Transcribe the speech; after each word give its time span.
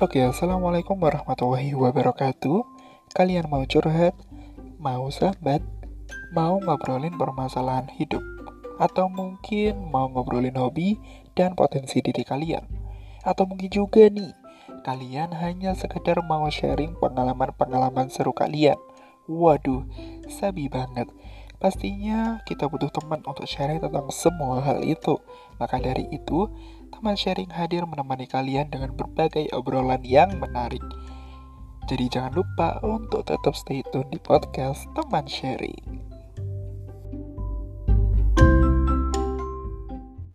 Oke, 0.00 0.24
Assalamualaikum 0.24 0.96
warahmatullahi 0.96 1.76
wabarakatuh 1.76 2.64
Kalian 3.12 3.52
mau 3.52 3.60
curhat? 3.68 4.16
Mau 4.80 5.12
sahabat? 5.12 5.60
Mau 6.32 6.56
ngobrolin 6.56 7.20
permasalahan 7.20 7.84
hidup? 8.00 8.24
Atau 8.80 9.12
mungkin 9.12 9.92
mau 9.92 10.08
ngobrolin 10.08 10.56
hobi 10.56 10.96
dan 11.36 11.52
potensi 11.52 12.00
diri 12.00 12.24
kalian? 12.24 12.64
Atau 13.28 13.44
mungkin 13.44 13.68
juga 13.68 14.08
nih, 14.08 14.32
kalian 14.88 15.36
hanya 15.36 15.76
sekedar 15.76 16.24
mau 16.24 16.48
sharing 16.48 16.96
pengalaman-pengalaman 16.96 18.08
seru 18.08 18.32
kalian? 18.32 18.80
Waduh, 19.28 19.84
sabi 20.32 20.72
banget 20.72 21.12
Pastinya 21.60 22.40
kita 22.48 22.72
butuh 22.72 22.88
teman 22.88 23.20
untuk 23.28 23.44
sharing 23.44 23.84
tentang 23.84 24.08
semua 24.08 24.64
hal 24.64 24.80
itu. 24.80 25.20
Maka 25.60 25.76
dari 25.76 26.08
itu, 26.08 26.48
teman 26.88 27.12
sharing 27.20 27.52
hadir 27.52 27.84
menemani 27.84 28.24
kalian 28.24 28.72
dengan 28.72 28.96
berbagai 28.96 29.52
obrolan 29.52 30.00
yang 30.00 30.40
menarik. 30.40 30.80
Jadi 31.84 32.06
jangan 32.06 32.32
lupa 32.32 32.80
untuk 32.80 33.28
tetap 33.28 33.52
stay 33.52 33.84
tune 33.92 34.08
di 34.08 34.16
podcast 34.16 34.88
teman 34.96 35.28
sharing. 35.28 35.89